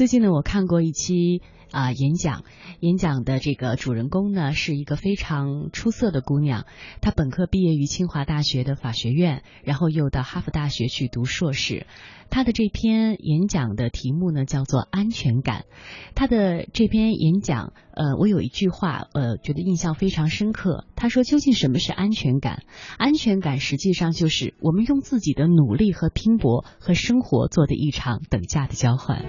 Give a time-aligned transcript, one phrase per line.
[0.00, 1.42] 最近呢，我看过一期
[1.72, 2.42] 啊演讲，
[2.80, 6.64] 演讲的这个主人公呢是一个非常出色的姑娘，
[7.02, 11.86] 她本科毕业于清华大学的法学院，然后又到哈佛大学去读硕士。
[12.30, 15.66] 她的这篇演讲的题目呢叫做安全感。
[16.14, 20.86] 她的这篇演讲，呃，我有一句话，呃，觉得印象非常深刻。
[20.96, 22.62] 她说：“究竟什么是安全感？
[22.96, 29.26] 安全感实际上就是我们用自己的努力和拼搏和生活做的一场等价的交换。”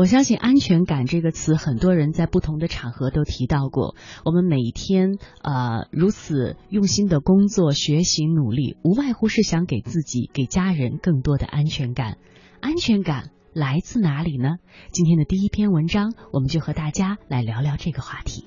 [0.00, 3.96] 我相信“安全感”这个词，很多人在不同的场合都提到过。
[4.24, 12.16] 我们每一天呃如此用心的工作、学习、努力，无外乎是想给自己、给家人更多的安全感。
[12.62, 14.56] 安全感来自哪里呢？
[14.90, 18.46] 今天的第一篇文章，我们就和大家来聊聊这个话题。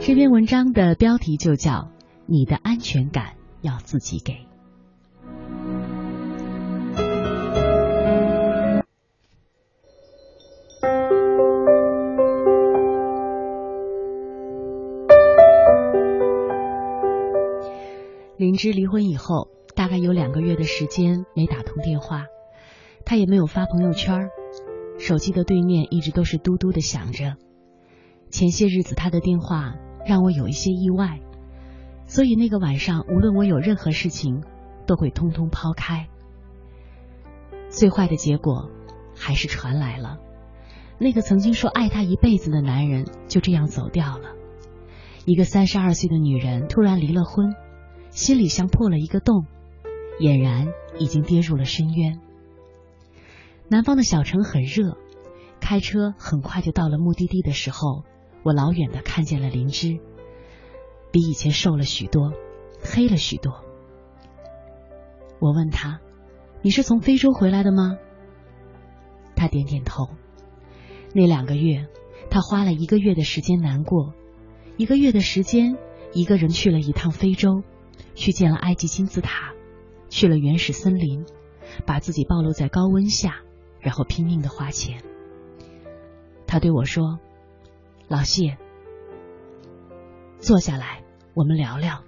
[0.00, 1.70] 这篇文章的标题就叫
[2.26, 4.32] 《你的安全感要自己给》。
[18.58, 22.24] 林芝离婚以后，大概有两个月的时间没打通电话，
[23.04, 24.30] 他也没有发朋友圈，
[24.98, 27.36] 手机的对面一直都是嘟嘟的响着。
[28.30, 31.20] 前些日子他的电话让我有一些意外，
[32.06, 34.42] 所以那个晚上无论我有任何事情，
[34.88, 36.08] 都会通通抛开。
[37.68, 38.72] 最坏的结果
[39.14, 40.18] 还是传来了，
[40.98, 44.30] 那个曾经说爱他一辈子的男人就这样走掉了。
[45.26, 47.54] 一个三十二岁的女人突然离了婚。
[48.18, 49.46] 心里像破了一个洞，
[50.18, 52.18] 俨然已经跌入了深渊。
[53.68, 54.96] 南方的小城很热，
[55.60, 58.02] 开车很快就到了目的地的时候，
[58.42, 60.00] 我老远的看见了林芝，
[61.12, 62.32] 比以前瘦了许多，
[62.82, 63.62] 黑了许多。
[65.38, 66.00] 我问他
[66.60, 67.98] ：“你是从非洲回来的吗？”
[69.36, 70.08] 他点点头。
[71.14, 71.86] 那两个月，
[72.30, 74.12] 他花了一个月的时间难过，
[74.76, 75.78] 一个月的时间，
[76.12, 77.62] 一个人去了一趟非洲。
[78.18, 79.54] 去见了埃及金字塔，
[80.08, 81.24] 去了原始森林，
[81.86, 83.42] 把自己暴露在高温下，
[83.80, 85.04] 然后拼命的花钱。
[86.44, 87.20] 他对我说
[88.08, 88.58] ：“老谢，
[90.40, 92.02] 坐下来，我们聊聊。”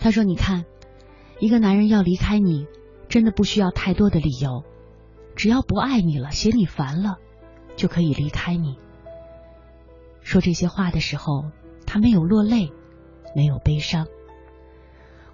[0.00, 0.64] 他说：“你看，
[1.38, 2.66] 一个男人要离开你，
[3.08, 4.64] 真的不需要太多的理由，
[5.36, 7.18] 只要不爱你了，嫌你烦了，
[7.76, 8.78] 就可以离开你。”
[10.22, 11.44] 说这些话的时候，
[11.86, 12.72] 他没有落泪，
[13.36, 14.08] 没有悲伤。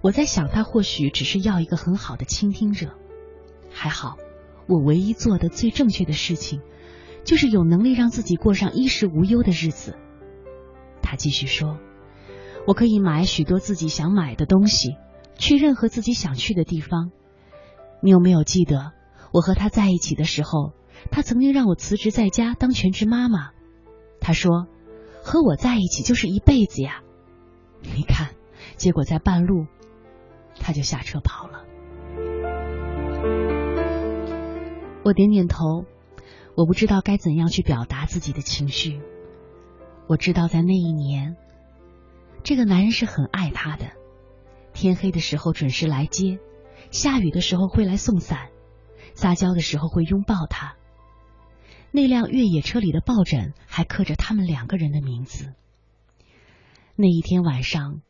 [0.01, 2.91] 我在想，他或许只是要一个很好的倾听者。
[3.71, 4.17] 还好，
[4.67, 6.61] 我唯一做的最正确的事情，
[7.23, 9.95] 就是有能力让自己过上衣食无忧的日子。
[11.01, 11.79] 他继续说
[12.67, 14.95] ：“我可以买许多自己想买的东西，
[15.37, 17.11] 去任何自己想去的地方。
[18.01, 18.91] 你有没有记得，
[19.33, 20.73] 我和他在一起的时候，
[21.11, 23.51] 他曾经让我辞职在家当全职妈妈？
[24.19, 24.67] 他说，
[25.23, 27.01] 和我在一起就是一辈子呀。
[27.81, 28.35] 你看，
[28.75, 29.65] 结果在半路。”
[30.59, 31.63] 他就下车跑了。
[35.03, 35.85] 我点点头，
[36.55, 39.01] 我不知道该怎样去表达自己的情绪。
[40.07, 41.37] 我知道在那一年，
[42.43, 43.91] 这个男人是很爱她的。
[44.73, 46.39] 天黑的时候准时来接，
[46.91, 48.49] 下雨的时候会来送伞，
[49.13, 50.75] 撒娇的时候会拥抱她。
[51.91, 55.53] 那辆越野车里的抱枕还刻着他们两个人的名字。
[56.95, 58.01] 那一天晚上。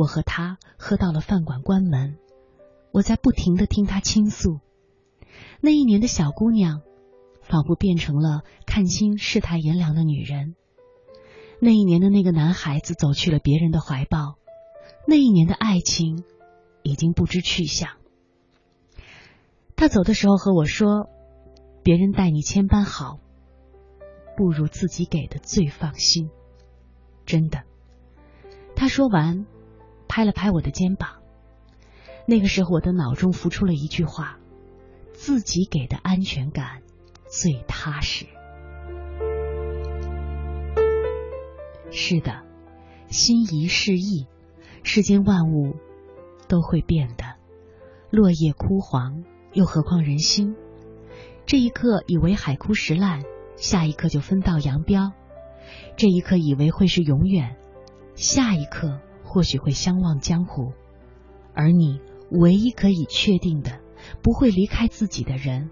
[0.00, 2.16] 我和他喝到了饭馆关门，
[2.90, 4.60] 我在不停的听他倾诉。
[5.60, 6.80] 那一年的小姑娘，
[7.42, 10.54] 仿佛变成了看清世态炎凉的女人。
[11.60, 14.38] 那一年的那个男孩子走去了别人的怀抱，
[15.06, 16.24] 那一年的爱情
[16.82, 17.90] 已经不知去向。
[19.76, 21.10] 他走的时候和我说
[21.84, 23.18] ：“别人待你千般好，
[24.34, 26.30] 不如自己给的最放心。”
[27.26, 27.64] 真的，
[28.74, 29.44] 他说完。
[30.10, 31.22] 拍了拍我的肩膀，
[32.26, 34.40] 那个时候我的脑中浮出了一句话：
[35.12, 36.82] 自己给的安全感
[37.28, 38.26] 最踏实。
[41.92, 42.42] 是的，
[43.06, 44.26] 心移是易，
[44.82, 45.76] 世间万物
[46.48, 47.36] 都会变的，
[48.10, 49.22] 落叶枯黄，
[49.52, 50.56] 又何况人心？
[51.46, 53.22] 这一刻以为海枯石烂，
[53.54, 55.12] 下一刻就分道扬镳；
[55.96, 57.56] 这一刻以为会是永远，
[58.16, 59.00] 下一刻。
[59.32, 60.72] 或许会相忘江湖，
[61.54, 62.00] 而你
[62.32, 63.78] 唯一可以确定的
[64.22, 65.70] 不会离开自己的人，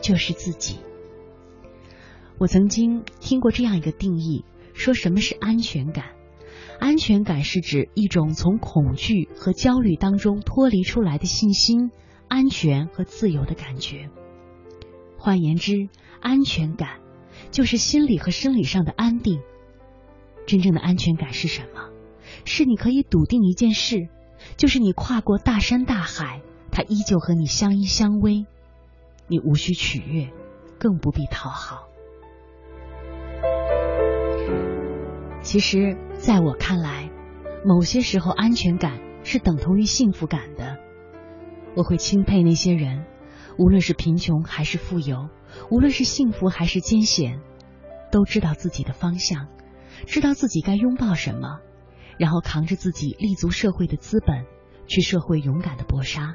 [0.00, 0.78] 就是自己。
[2.38, 6.06] 我曾经听过这样一个定义，说什么是安全感？
[6.80, 11.90] 安全感是指一种从恐惧和焦虑当中脱离出来的信心、
[12.28, 14.08] 安全和自由的感觉。
[15.18, 15.90] 换言之，
[16.22, 17.00] 安全感
[17.50, 19.42] 就是心理和生理上的安定。
[20.46, 21.90] 真正的安全感是什么？
[22.44, 24.08] 是你可以笃定一件事，
[24.56, 28.46] 就是你跨过大山大海，他依旧和你相依相偎，
[29.28, 30.30] 你无需取悦，
[30.78, 31.88] 更不必讨好。
[35.42, 37.10] 其实，在我看来，
[37.64, 40.78] 某些时候安全感是等同于幸福感的。
[41.76, 43.04] 我会钦佩那些人，
[43.58, 45.28] 无论是贫穷还是富有，
[45.70, 47.40] 无论是幸福还是艰险，
[48.10, 49.48] 都知道自己的方向，
[50.06, 51.60] 知道自己该拥抱什么，
[52.18, 54.44] 然后扛着自己立足社会的资本，
[54.86, 56.34] 去社会勇敢的搏杀。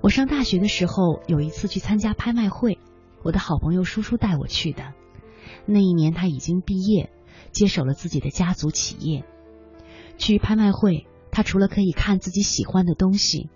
[0.00, 2.78] 我上大学的时候，有一次去参加拍卖会，
[3.22, 4.94] 我的好朋友叔叔带我去的。
[5.66, 7.10] 那一年他已经毕业。
[7.52, 9.24] 接手了自己的家族企业，
[10.18, 13.48] 去拍卖会，他除了可以看自己喜欢的东西，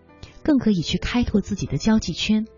[0.42, 2.48] 更可以去开拓自己的交际圈。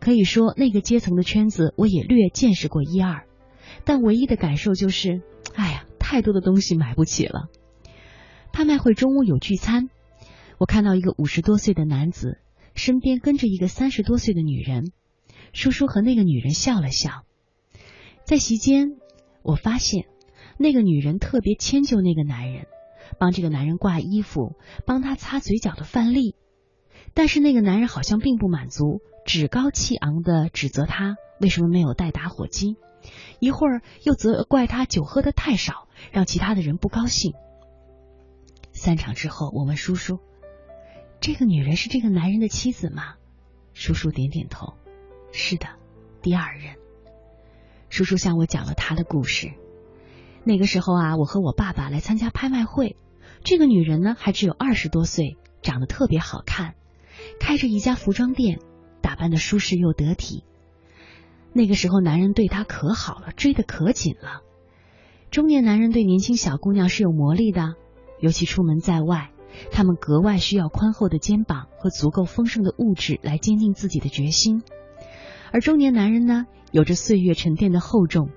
[0.00, 3.26] 可以说，那个阶层的圈子我也略见识过一二，
[3.84, 5.20] 但唯一的感受就是，
[5.54, 7.48] 哎呀，太多的东西买不起了。
[8.52, 9.88] 拍卖会中午有聚餐，
[10.58, 12.38] 我看到一个五十多岁的男子
[12.74, 14.92] 身边跟着一个三十多岁的女人，
[15.54, 17.24] 叔叔和那个女人笑了笑，
[18.24, 18.90] 在席间。
[19.42, 20.04] 我发现
[20.58, 22.66] 那个女人特别迁就那个男人，
[23.18, 24.54] 帮这个男人挂衣服，
[24.84, 26.36] 帮他擦嘴角的饭粒。
[27.14, 32.76] 但是那个男人好像并不满足，趾高气昂的指责他为什么没有带打火机，
[33.40, 37.34] 一会儿又责怪他酒喝的太少，让其他的人不高兴。
[38.72, 40.18] 散场之后，我问叔叔
[41.20, 43.14] ：“这个女人是这个男人的妻子吗？”
[43.74, 44.74] 叔叔点点头
[45.32, 45.66] ：“是的，
[46.22, 46.76] 第二任。”
[47.90, 49.52] 叔叔向我讲了他的故事。
[50.44, 52.96] 那个时候啊，我和我爸爸来参加拍卖会。
[53.44, 56.74] 这个女人呢，还只有二十多岁，长得特别好看，
[57.38, 58.60] 开着一家服装店，
[59.02, 60.44] 打扮的舒适又得体。
[61.52, 64.42] 那个时候，男人对她可好了，追得可紧了。
[65.30, 67.74] 中年男人对年轻小姑娘是有魔力的，
[68.20, 69.30] 尤其出门在外，
[69.70, 74.62] 他们格外需要宽厚的肩膀和足够丰盛的物质来坚定自己的决心。
[75.52, 78.30] 而中年男人呢，有着岁月沉淀的厚重，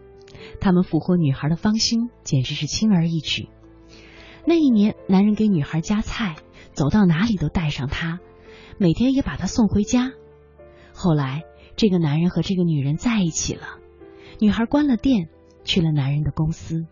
[0.59, 3.47] 他们俘获女孩的芳心简直是轻而易举。
[4.45, 6.35] 那一年，男人给女孩夹菜，
[6.73, 8.19] 走到哪里都带上她，
[8.77, 10.11] 每天也把她送回家。
[10.93, 11.43] 后来，
[11.75, 13.79] 这个男人和这个女人在一起了，
[14.39, 15.29] 女孩关了店，
[15.63, 16.85] 去了男人的公司。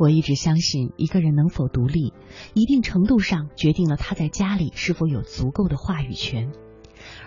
[0.00, 2.12] 我一直相信，一个人能否独立，
[2.54, 6.52] 一定程度上决定了他在家里是否有足够的话语权。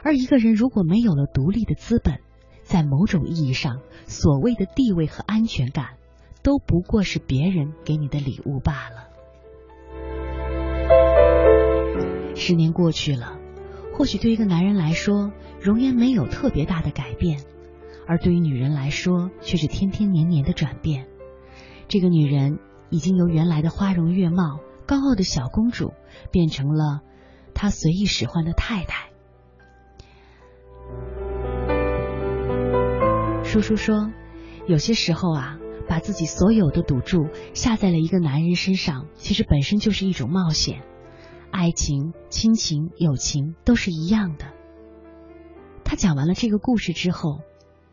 [0.04, 2.20] 而一个人如果没有了独立的资本，
[2.64, 5.98] 在某种意义上，所谓的地位和安全感，
[6.44, 9.08] 都不过是别人给你的礼物罢了。
[12.36, 13.41] 十年过去了，
[14.02, 15.32] 或许对一个男人来说，
[15.62, 17.44] 容颜没有特别大的改变，
[18.08, 21.06] 而对于女人来说，却是天天年年的转变。
[21.88, 22.58] 这个女人
[22.90, 25.94] 已经由原来的花容月貌、高傲的小公主，
[26.32, 27.02] 变成了
[27.54, 29.12] 他随意使唤的太太。
[33.44, 34.10] 叔叔说，
[34.66, 40.82] 有些时候啊，把自己所有的赌注下在了一个男人身上，其实本身就是一种冒险。
[41.52, 44.46] 爱情、亲情、友情都是一样的。
[45.84, 47.42] 他讲完了这个故事之后，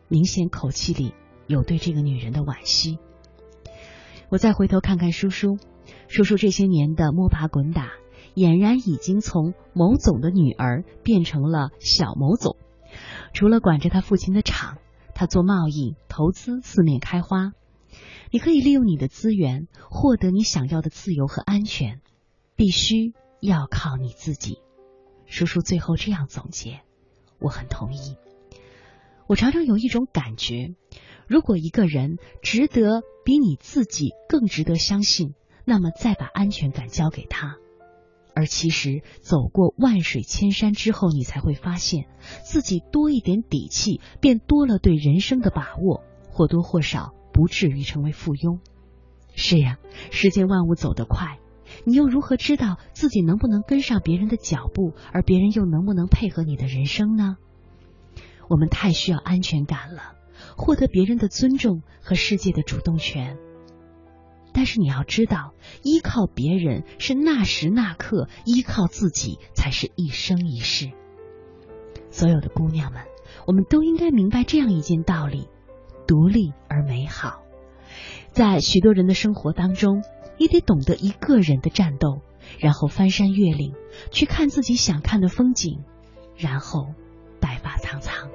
[0.07, 1.13] 明显口气里
[1.47, 2.97] 有对这个女人的惋惜。
[4.29, 5.57] 我再回头看看叔叔，
[6.07, 7.91] 叔叔这些年的摸爬滚打，
[8.35, 12.57] 俨然已经从某总的女儿变成了小某总。
[13.33, 14.77] 除了管着他父亲的厂。
[15.15, 17.51] 他做贸易、投资，四面开花。
[18.31, 21.99] 你可以利用你的资源获得你想要的自由和安全，
[22.55, 24.59] 必须要靠你自己。
[25.25, 26.81] 叔叔最后这样总结，
[27.39, 28.17] 我很同意。
[29.27, 30.73] 我常常有一种感觉，
[31.27, 37.57] 如果一个人值得比你自己更值得相信，那么再把安全感交给他。
[38.33, 42.07] 而其实，走过万水千山之后，你才会发现
[42.43, 48.59] 自己多一点底气，便多了对人生的把握，或多或少不至于成为附庸。
[49.35, 49.77] 是呀，
[50.09, 51.37] 世间万物走得快，
[51.85, 57.37] 你又如何知道自己能不能跟上别人的脚步，而别人又能不能配合你的人生呢？
[58.49, 60.15] 我们太需要安全感了，
[60.57, 63.37] 获得别人的尊重和世界的主动权。
[64.51, 70.91] 但是你要知道，依靠别人是那时那刻，依靠自己才是一生一世。
[72.09, 73.03] 所有的姑娘们，
[73.45, 75.47] 我们都应该明白这样一件道理：
[76.07, 77.43] 独立而美好，
[78.31, 80.01] 在许多人的生活当中，
[80.39, 82.21] 你得懂得一个人的战斗，
[82.59, 83.73] 然后翻山越岭，
[84.09, 85.83] 去看自己想看的风景，
[86.37, 86.93] 然后
[87.41, 88.29] 白发苍苍。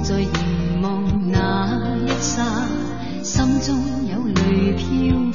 [0.00, 2.44] 在凝望那一刹
[3.22, 5.27] 心中有泪飘。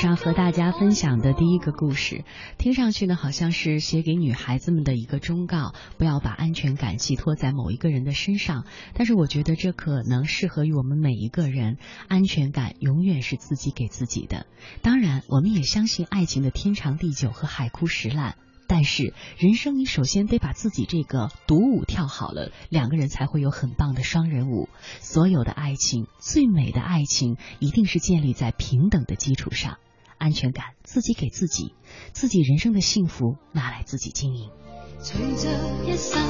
[0.00, 2.24] 上和大家分享的第一个故事，
[2.56, 8.64] 听上去呢，好像是写给女孩子们的一个忠告，不要把安全感寄托在某一个人的身上。
[8.94, 11.76] 但是我觉得这可能适合于我们每一个人，
[12.08, 14.46] 安全感永远是自己给自己的。
[14.80, 18.36] 当然，我们也相信爱情的天长地久和海枯石烂。
[18.66, 24.70] 但是人生，你首先得把自己这个独舞跳好了，两个人才会有很棒的双人舞。
[25.00, 29.76] 所有的爱情，最美的爱情，一定是建立在平等的基础上。
[30.20, 31.74] 安全感自己给自己，
[32.12, 34.50] 自己人生的幸福拿来自己经营。
[34.98, 35.48] 随着
[35.86, 36.20] 一生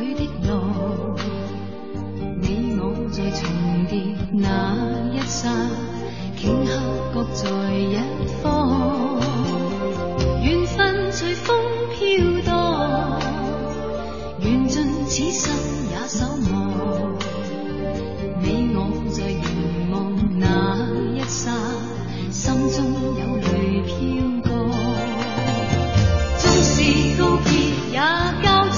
[0.00, 1.16] 里的路，
[2.40, 3.98] 你我在重叠
[4.32, 5.50] 那一刹，
[6.38, 7.96] 顷刻各在一
[8.40, 8.59] 方，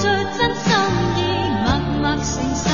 [0.03, 0.73] 最真心
[1.15, 2.72] 意默默承受